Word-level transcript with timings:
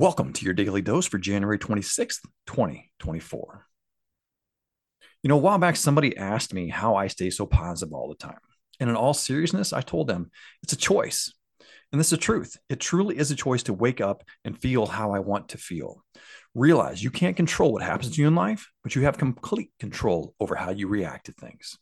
Welcome 0.00 0.32
to 0.34 0.44
your 0.44 0.54
daily 0.54 0.80
dose 0.80 1.06
for 1.06 1.18
January 1.18 1.58
26th, 1.58 2.20
2024. 2.46 3.66
You 5.24 5.28
know, 5.28 5.34
a 5.34 5.38
while 5.38 5.58
back, 5.58 5.74
somebody 5.74 6.16
asked 6.16 6.54
me 6.54 6.68
how 6.68 6.94
I 6.94 7.08
stay 7.08 7.30
so 7.30 7.46
positive 7.46 7.92
all 7.92 8.08
the 8.08 8.14
time. 8.14 8.38
And 8.78 8.88
in 8.88 8.94
all 8.94 9.12
seriousness, 9.12 9.72
I 9.72 9.80
told 9.80 10.06
them 10.06 10.30
it's 10.62 10.72
a 10.72 10.76
choice. 10.76 11.34
And 11.90 11.98
this 11.98 12.06
is 12.06 12.10
the 12.12 12.16
truth. 12.18 12.56
It 12.68 12.78
truly 12.78 13.18
is 13.18 13.32
a 13.32 13.34
choice 13.34 13.64
to 13.64 13.74
wake 13.74 14.00
up 14.00 14.22
and 14.44 14.56
feel 14.56 14.86
how 14.86 15.10
I 15.10 15.18
want 15.18 15.48
to 15.48 15.58
feel. 15.58 16.04
Realize 16.54 17.02
you 17.02 17.10
can't 17.10 17.34
control 17.34 17.72
what 17.72 17.82
happens 17.82 18.14
to 18.14 18.22
you 18.22 18.28
in 18.28 18.36
life, 18.36 18.70
but 18.84 18.94
you 18.94 19.02
have 19.02 19.18
complete 19.18 19.72
control 19.80 20.32
over 20.38 20.54
how 20.54 20.70
you 20.70 20.86
react 20.86 21.26
to 21.26 21.32
things. 21.32 21.76